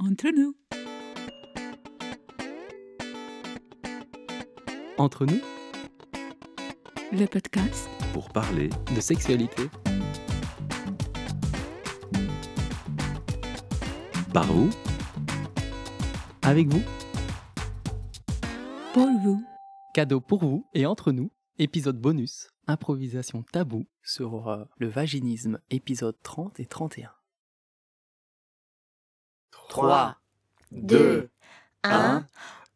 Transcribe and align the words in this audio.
Entre 0.00 0.28
nous. 0.28 0.54
Entre 4.96 5.26
nous, 5.26 5.40
Le 7.10 7.26
podcast 7.26 7.88
pour 8.12 8.28
parler 8.30 8.70
de 8.94 9.00
sexualité. 9.00 9.64
Par 14.32 14.46
vous, 14.46 14.70
avec 16.42 16.68
vous, 16.68 16.82
pour 18.94 19.08
vous. 19.24 19.42
cadeau 19.94 20.20
pour 20.20 20.44
vous 20.44 20.64
et 20.74 20.86
entre 20.86 21.10
nous, 21.10 21.32
épisode 21.58 22.00
bonus, 22.00 22.50
improvisation 22.68 23.42
tabou 23.42 23.88
sur 24.04 24.48
euh, 24.48 24.64
le 24.76 24.86
vaginisme, 24.86 25.58
épisode 25.70 26.16
30 26.22 26.60
et 26.60 26.66
31. 26.66 27.17
3, 29.68 30.16
2, 30.72 31.30
1. 31.84 32.26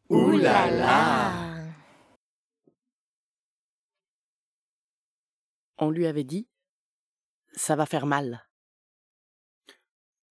Ouh 0.09 0.37
là 0.37 0.69
là 0.69 1.53
On 5.79 5.89
lui 5.89 6.05
avait 6.05 6.23
dit 6.23 6.47
Ça 7.55 7.75
va 7.75 7.85
faire 7.85 8.05
mal. 8.05 8.47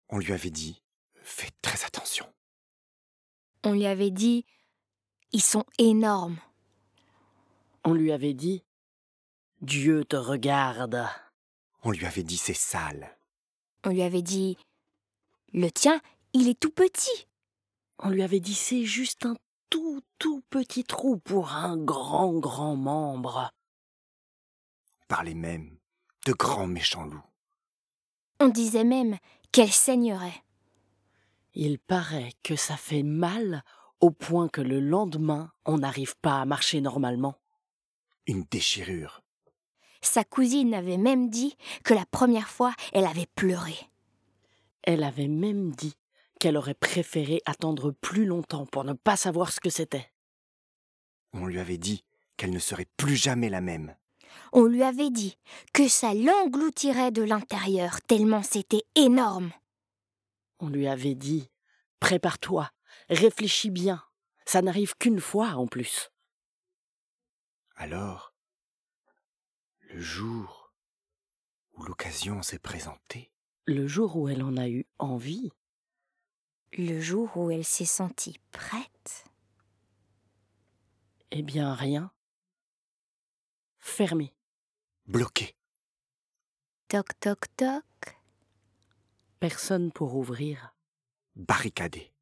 On 0.08 0.18
lui 0.18 0.32
avait 0.32 0.50
dit 0.50 0.82
Faites 1.22 1.60
très 1.62 1.84
attention. 1.84 2.32
On 3.64 3.72
lui 3.72 3.86
avait 3.86 4.10
dit 4.10 4.46
Ils 5.32 5.42
sont 5.42 5.64
énormes. 5.78 6.38
On 7.84 7.92
lui 7.92 8.12
avait 8.12 8.34
dit 8.34 8.62
Dieu 9.60 10.04
te 10.04 10.16
regarde. 10.16 11.06
On 11.82 11.90
lui 11.90 12.06
avait 12.06 12.22
dit 12.22 12.36
C'est 12.36 12.54
sale. 12.54 13.18
On 13.84 13.90
lui 13.90 14.02
avait 14.02 14.22
dit 14.22 14.56
Le 15.52 15.70
tien, 15.70 16.00
il 16.32 16.48
est 16.48 16.58
tout 16.58 16.70
petit. 16.70 17.26
On 17.98 18.10
lui 18.10 18.22
avait 18.22 18.40
dit 18.40 18.54
C'est 18.54 18.84
juste 18.84 19.26
un 19.26 19.36
tout 19.70 20.02
tout 20.18 20.42
petit 20.50 20.84
trou 20.84 21.18
pour 21.18 21.52
un 21.52 21.76
grand 21.76 22.32
grand 22.38 22.76
membre. 22.76 23.50
Parlait 25.08 25.34
même 25.34 25.78
de 26.26 26.32
grands 26.32 26.66
méchants 26.66 27.06
loups. 27.06 27.24
On 28.40 28.48
disait 28.48 28.84
même 28.84 29.18
qu'elle 29.50 29.72
saignerait. 29.72 30.42
Il 31.54 31.78
paraît 31.78 32.32
que 32.42 32.56
ça 32.56 32.76
fait 32.76 33.02
mal 33.02 33.62
au 34.00 34.10
point 34.10 34.48
que 34.48 34.60
le 34.60 34.80
lendemain 34.80 35.52
on 35.64 35.78
n'arrive 35.78 36.16
pas 36.18 36.40
à 36.40 36.44
marcher 36.44 36.80
normalement. 36.80 37.36
Une 38.26 38.44
déchirure. 38.50 39.22
Sa 40.00 40.24
cousine 40.24 40.74
avait 40.74 40.96
même 40.96 41.30
dit 41.30 41.56
que 41.84 41.94
la 41.94 42.04
première 42.06 42.48
fois, 42.48 42.74
elle 42.92 43.06
avait 43.06 43.28
pleuré. 43.36 43.76
Elle 44.82 45.04
avait 45.04 45.28
même 45.28 45.72
dit 45.72 45.94
qu'elle 46.42 46.56
aurait 46.56 46.74
préféré 46.74 47.40
attendre 47.46 47.92
plus 47.92 48.26
longtemps 48.26 48.66
pour 48.66 48.82
ne 48.82 48.94
pas 48.94 49.14
savoir 49.16 49.52
ce 49.52 49.60
que 49.60 49.70
c'était. 49.70 50.10
On 51.32 51.46
lui 51.46 51.60
avait 51.60 51.78
dit 51.78 52.04
qu'elle 52.36 52.50
ne 52.50 52.58
serait 52.58 52.88
plus 52.96 53.14
jamais 53.14 53.48
la 53.48 53.60
même. 53.60 53.94
On 54.52 54.64
lui 54.64 54.82
avait 54.82 55.10
dit 55.10 55.38
que 55.72 55.86
ça 55.86 56.14
l'engloutirait 56.14 57.12
de 57.12 57.22
l'intérieur 57.22 58.02
tellement 58.08 58.42
c'était 58.42 58.82
énorme. 58.96 59.52
On 60.58 60.68
lui 60.68 60.88
avait 60.88 61.14
dit 61.14 61.48
Prépare-toi, 62.00 62.72
réfléchis 63.08 63.70
bien. 63.70 64.02
Ça 64.44 64.62
n'arrive 64.62 64.96
qu'une 64.96 65.20
fois 65.20 65.50
en 65.50 65.68
plus. 65.68 66.10
Alors, 67.76 68.34
le 69.78 70.00
jour 70.00 70.74
où 71.74 71.84
l'occasion 71.84 72.42
s'est 72.42 72.58
présentée, 72.58 73.30
Le 73.66 73.86
jour 73.86 74.16
où 74.16 74.28
elle 74.28 74.42
en 74.42 74.56
a 74.56 74.68
eu 74.68 74.88
envie, 74.98 75.52
Le 76.78 77.00
jour 77.00 77.36
où 77.36 77.50
elle 77.50 77.64
s'est 77.64 77.84
sentie 77.84 78.38
prête, 78.50 79.24
eh 81.30 81.42
bien 81.42 81.74
rien. 81.74 82.10
Fermé. 83.78 84.32
bloquée, 85.06 85.54
toc 86.88 87.18
toc 87.20 87.46
toc, 87.56 88.16
Personne 89.40 89.90
pour 89.92 90.14
ouvrir. 90.16 90.74
barricadée. 91.34 92.12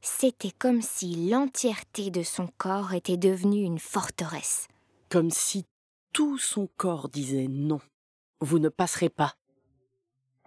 c'était 0.00 0.52
comme 0.52 0.82
si 0.82 1.28
l'entièreté 1.28 2.10
de 2.10 2.22
son 2.22 2.46
corps 2.46 2.92
était 2.94 3.16
devenue 3.16 3.62
une 3.62 3.78
forteresse. 3.80 4.68
Comme 5.08 5.30
si 5.30 5.64
tout 6.12 6.38
son 6.38 6.68
corps 6.76 7.08
disait 7.08 7.48
non. 7.48 7.80
Vous 8.40 8.58
ne 8.58 8.68
passerez 8.68 9.08
pas. 9.08 9.34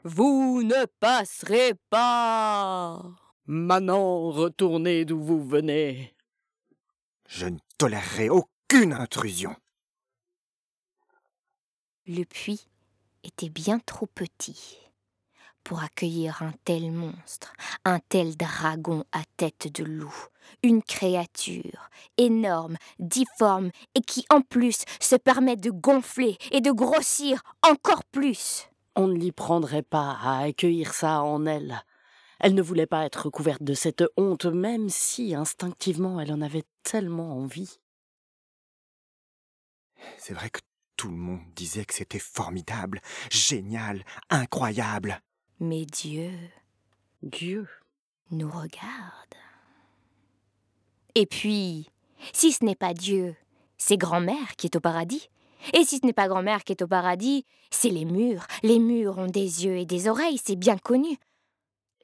Vous 0.04 0.64
ne 0.64 0.86
passerez 1.00 1.76
pas. 1.92 3.04
Maintenant, 3.46 4.32
retournez 4.32 5.06
d'où 5.06 5.22
vous 5.22 5.44
venez. 5.46 6.16
Je 7.28 7.46
ne 7.46 7.60
tolérerai 7.78 8.30
aucune 8.30 8.94
intrusion. 8.94 9.56
Le 12.08 12.24
puits 12.24 12.68
était 13.24 13.50
bien 13.50 13.78
trop 13.78 14.08
petit 14.08 14.80
pour 15.64 15.84
accueillir 15.84 16.42
un 16.42 16.54
tel 16.66 16.92
monstre, 16.92 17.54
un 17.86 18.00
tel 18.00 18.36
dragon 18.36 19.04
à 19.12 19.22
tête 19.38 19.72
de 19.72 19.84
loup, 19.84 20.16
une 20.64 20.82
créature 20.82 21.92
énorme, 22.18 22.78
difforme 22.98 23.70
et 23.94 24.02
qui 24.02 24.26
en 24.32 24.42
plus 24.42 24.84
se 25.00 25.16
permet 25.16 25.58
de 25.58 25.70
gonfler 25.70 26.38
et 26.52 26.62
de 26.62 26.72
grossir 26.72 27.44
encore 27.62 28.04
plus. 28.06 28.71
On 28.96 29.08
ne 29.08 29.18
l'y 29.18 29.32
prendrait 29.32 29.84
pas 29.84 30.18
à 30.22 30.40
accueillir 30.40 30.94
ça 30.94 31.22
en 31.22 31.46
elle. 31.46 31.84
Elle 32.40 32.56
ne 32.56 32.62
voulait 32.62 32.88
pas 32.88 33.06
être 33.06 33.30
couverte 33.30 33.64
de 33.64 33.74
cette 33.74 34.04
honte, 34.18 34.46
même 34.46 34.90
si 34.90 35.36
instinctivement 35.36 36.20
elle 36.20 36.34
en 36.34 36.42
avait 36.42 36.66
tellement 36.84 37.38
envie. 37.38 37.80
C'est 40.18 40.34
vrai 40.34 40.50
que 40.50 40.60
tout 40.98 41.10
le 41.10 41.16
monde 41.16 41.42
disait 41.56 41.86
que 41.86 41.94
c'était 41.94 42.20
formidable, 42.20 43.02
génial, 43.30 44.04
incroyable. 44.30 45.22
Mais 45.60 45.86
Dieu 45.86 46.32
Dieu. 47.24 47.68
nous 48.32 48.50
regarde. 48.50 49.36
Et 51.16 51.26
puis, 51.26 51.90
si 52.34 52.52
ce 52.52 52.64
n'est 52.64 52.76
pas 52.76 52.94
Dieu, 52.94 53.36
c'est 53.78 53.98
grand-mère 53.98 54.56
qui 54.58 54.68
est 54.68 54.76
au 54.76 54.80
paradis. 54.80 55.30
Et 55.74 55.84
si 55.84 55.98
ce 56.00 56.06
n'est 56.06 56.14
pas 56.14 56.28
grand-mère 56.28 56.64
qui 56.64 56.74
est 56.74 56.82
au 56.82 56.88
paradis, 56.88 57.46
c'est 57.70 57.90
les 57.90 58.06
murs. 58.06 58.46
Les 58.64 58.80
murs 58.80 59.18
ont 59.18 59.28
des 59.28 59.66
yeux 59.66 59.78
et 59.78 59.86
des 59.86 60.08
oreilles, 60.08 60.40
c'est 60.44 60.56
bien 60.56 60.78
connu. 60.78 61.18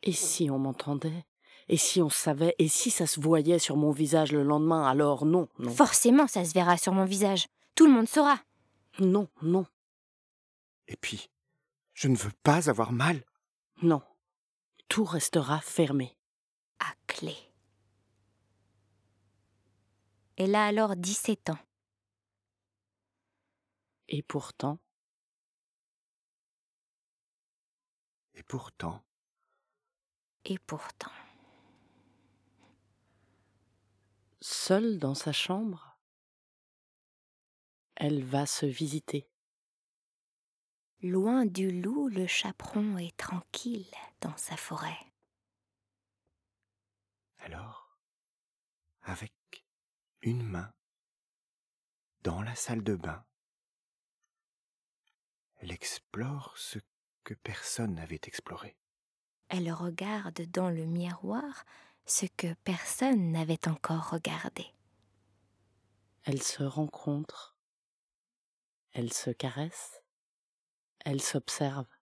Et 0.03 0.12
si 0.12 0.50
on 0.50 0.59
m'entendait? 0.59 1.25
Et 1.69 1.78
si 1.78 2.01
on 2.01 2.09
savait? 2.09 2.56
Et 2.59 2.67
si 2.67 2.91
ça 2.91 3.07
se 3.07 3.19
voyait 3.19 3.59
sur 3.59 3.75
mon 3.75 3.91
visage 3.91 4.31
le 4.31 4.44
lendemain? 4.44 4.85
Alors 4.88 5.25
non, 5.25 5.50
non. 5.59 5.72
Forcément, 5.72 6.28
ça 6.28 6.46
se 6.46 6.53
verra 6.53 6.78
sur 6.78 6.94
mon 6.94 7.03
visage. 7.06 7.47
Tout 7.75 7.88
le 7.88 7.94
monde 7.94 8.07
saura. 8.07 8.40
Non, 9.00 9.28
non, 9.41 9.66
Et 10.88 10.96
puis, 10.96 11.29
je 11.94 12.07
ne 12.07 12.16
veux 12.16 12.31
pas 12.44 12.69
avoir 12.69 12.91
mal. 12.91 13.23
non. 13.81 14.01
Tout 14.90 15.03
restera 15.03 15.59
fermé. 15.59 16.16
À 16.79 16.85
clé. 17.07 17.35
Elle 20.38 20.56
a 20.56 20.66
alors 20.66 20.96
17 20.96 21.50
ans. 21.50 21.57
Et 24.09 24.23
pourtant, 24.23 24.79
Et 28.35 28.44
pourtant, 28.44 29.03
Et 30.45 30.59
pourtant. 30.59 31.12
seule 34.41 35.00
dans 35.00 35.16
sa 35.16 35.34
chambre, 35.34 36.00
elle 37.96 38.23
va 38.23 38.46
se 38.46 38.66
visiter. 38.66 39.29
Loin 41.01 41.46
du 41.46 41.81
loup, 41.81 42.07
le 42.07 42.28
chaperon 42.28 42.97
est 42.97 43.17
tranquille 43.17 43.91
dans 44.22 44.38
sa 44.38 44.56
forêt. 44.56 44.97
alors, 47.40 47.97
avec 49.03 49.34
une 50.22 50.43
main, 50.43 50.73
dans 52.22 52.41
la 52.41 52.55
salle 52.55 52.84
de 52.84 52.96
bain, 52.96 53.27
elle 55.67 55.73
explore 55.73 56.58
ce 56.58 56.79
que 57.25 57.34
personne 57.34 57.96
n'avait 57.96 58.22
exploré. 58.23 58.78
Elle 59.49 59.69
regarde 59.73 60.41
dans 60.49 60.69
le 60.69 60.85
miroir 60.85 61.66
ce 62.05 62.25
que 62.25 62.53
personne 62.64 63.34
n'avait 63.34 63.67
encore 63.67 64.11
regardé. 64.11 64.66
Elles 66.23 66.41
se 66.41 66.64
rencontrent. 66.64 67.58
Elles 68.93 69.11
se 69.11 69.29
caressent. 69.29 70.02
Elles 71.03 71.22
s'observent. 71.22 71.97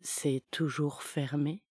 C'est 0.00 0.42
toujours 0.50 1.02
fermé, 1.02 1.62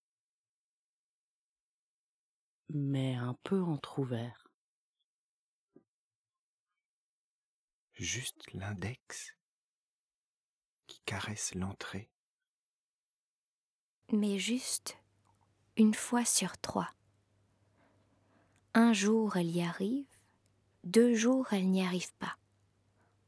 mais 2.69 3.15
un 3.15 3.35
peu 3.43 3.63
entr'ouvert. 3.63 4.42
Juste 8.03 8.51
l'index 8.51 9.33
qui 10.87 10.99
caresse 11.05 11.55
l'entrée. 11.55 12.09
mais 14.11 14.39
juste 14.39 14.97
une 15.77 15.93
fois 15.93 16.25
sur 16.25 16.57
trois. 16.57 16.89
Un 18.73 18.91
jour 18.91 19.37
elle 19.37 19.49
y 19.49 19.61
arrive, 19.61 20.05
deux 20.83 21.15
jours 21.15 21.53
elle 21.53 21.69
n'y 21.69 21.81
arrive 21.81 22.13
pas. 22.15 22.35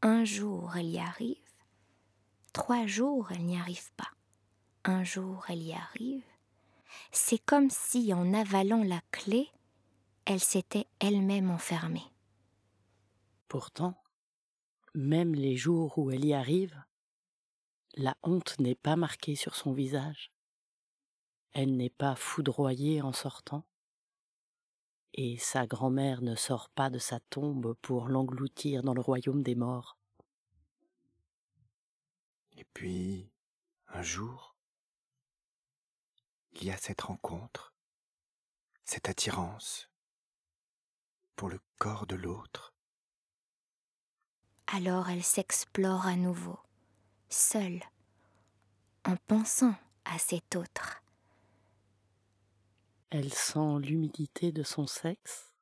Un 0.01 0.25
jour 0.25 0.75
elle 0.75 0.89
y 0.89 0.99
arrive, 0.99 1.53
trois 2.51 2.85
jours 2.85 3.31
elle 3.31 3.45
n'y 3.45 3.57
arrive 3.57 3.93
pas. 3.93 4.11
Un 4.83 5.05
jour 5.05 5.45
elle 5.47 5.63
y 5.63 5.71
arrive. 5.71 6.25
C'est 7.13 7.39
comme 7.45 7.69
si 7.69 8.13
en 8.13 8.33
avalant 8.33 8.83
la 8.83 8.99
clé, 9.11 9.49
elle 10.25 10.41
s'était 10.41 10.87
elle-même 10.99 11.49
enfermée. 11.49 12.11
Pourtant, 13.47 13.95
même 14.95 15.35
les 15.35 15.57
jours 15.57 15.97
où 15.97 16.09
elle 16.09 16.25
y 16.25 16.33
arrive, 16.33 16.81
la 17.95 18.17
honte 18.23 18.57
n'est 18.59 18.75
pas 18.75 18.95
marquée 18.95 19.35
sur 19.35 19.55
son 19.55 19.73
visage. 19.73 20.31
Elle 21.51 21.77
n'est 21.77 21.89
pas 21.89 22.15
foudroyée 22.15 23.01
en 23.01 23.13
sortant. 23.13 23.65
Et 25.13 25.37
sa 25.37 25.65
grand-mère 25.65 26.21
ne 26.21 26.35
sort 26.35 26.69
pas 26.69 26.89
de 26.89 26.99
sa 26.99 27.19
tombe 27.19 27.73
pour 27.81 28.07
l'engloutir 28.07 28.83
dans 28.83 28.93
le 28.93 29.01
royaume 29.01 29.43
des 29.43 29.55
morts. 29.55 29.97
Et 32.57 32.65
puis, 32.73 33.31
un 33.87 34.01
jour, 34.01 34.55
il 36.53 36.65
y 36.65 36.71
a 36.71 36.77
cette 36.77 37.01
rencontre, 37.01 37.73
cette 38.83 39.07
attirance 39.07 39.89
pour 41.35 41.49
le 41.49 41.59
corps 41.77 42.07
de 42.07 42.15
l'autre. 42.15 42.74
Alors 44.77 45.07
elle 45.07 45.23
s'explore 45.23 46.05
à 46.05 46.17
nouveau, 46.17 46.59
seule, 47.29 47.81
en 49.05 49.15
pensant 49.15 49.73
à 50.03 50.19
cet 50.19 50.57
autre. 50.57 51.01
Elle 53.09 53.33
sent 53.33 53.79
l'humidité 53.79 54.51
de 54.51 54.63
son 54.63 54.85
sexe. 54.85 55.53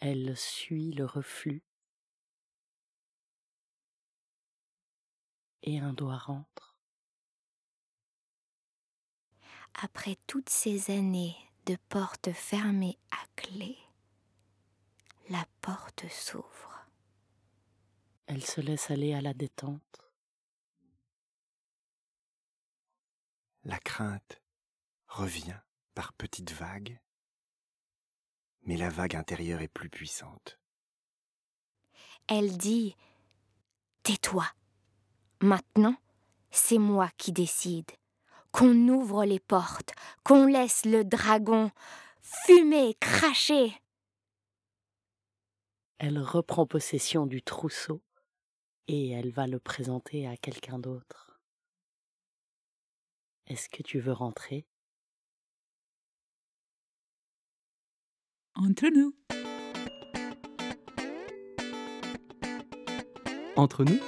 Elle 0.00 0.36
suit 0.36 0.92
le 0.92 1.06
reflux. 1.06 1.62
Et 5.62 5.78
un 5.78 5.94
doigt 5.94 6.18
rentre. 6.18 6.76
Après 9.82 10.18
toutes 10.26 10.50
ces 10.50 10.90
années 10.90 11.36
de 11.64 11.78
portes 11.88 12.32
fermées 12.32 12.98
à 13.10 13.24
clé, 13.34 13.78
la 15.30 15.46
porte 15.62 16.06
s'ouvre. 16.10 16.53
Elle 18.34 18.44
se 18.44 18.60
laisse 18.60 18.90
aller 18.90 19.14
à 19.14 19.20
la 19.20 19.32
détente. 19.32 20.10
La 23.62 23.78
crainte 23.78 24.42
revient 25.06 25.60
par 25.94 26.12
petites 26.14 26.50
vagues, 26.50 27.00
mais 28.62 28.76
la 28.76 28.90
vague 28.90 29.14
intérieure 29.14 29.60
est 29.60 29.68
plus 29.68 29.88
puissante. 29.88 30.58
Elle 32.26 32.58
dit 32.58 32.96
Tais-toi. 34.02 34.48
Maintenant, 35.40 35.96
c'est 36.50 36.78
moi 36.78 37.10
qui 37.16 37.30
décide. 37.30 37.92
Qu'on 38.50 38.88
ouvre 38.88 39.24
les 39.24 39.38
portes, 39.38 39.92
qu'on 40.24 40.46
laisse 40.46 40.84
le 40.84 41.04
dragon 41.04 41.70
fumer, 42.20 42.94
cracher. 42.94 43.80
Elle 45.98 46.18
reprend 46.18 46.66
possession 46.66 47.26
du 47.26 47.40
trousseau 47.40 48.02
et 48.88 49.10
elle 49.10 49.30
va 49.30 49.46
le 49.46 49.58
présenter 49.58 50.26
à 50.26 50.36
quelqu'un 50.36 50.78
d'autre. 50.78 51.40
Est-ce 53.46 53.68
que 53.68 53.82
tu 53.82 54.00
veux 54.00 54.12
rentrer? 54.12 54.66
Entre 58.54 58.86
nous. 58.88 59.14
Entre 63.56 63.84
nous, 63.84 64.00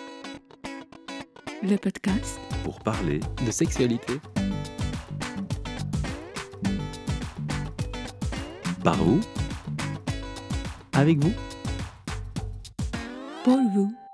Le 1.63 1.77
podcast 1.77 2.39
pour 2.65 2.81
parler 2.81 3.21
de 3.45 3.51
sexualité, 3.51 4.21
par 8.85 8.97
vous 8.97 9.21
avec 10.93 11.19
vous. 11.19 11.33
pour 13.45 13.59
vous. 13.73 14.06